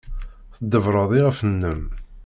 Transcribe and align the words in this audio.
Tḍebbred 0.57 1.11
iɣef-nnem. 1.19 1.81